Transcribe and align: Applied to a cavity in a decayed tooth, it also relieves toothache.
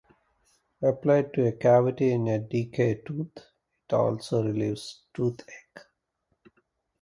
Applied 0.81 1.31
to 1.35 1.45
a 1.45 1.51
cavity 1.51 2.09
in 2.11 2.27
a 2.27 2.39
decayed 2.39 3.05
tooth, 3.05 3.37
it 3.37 3.93
also 3.93 4.41
relieves 4.43 5.03
toothache. 5.13 5.79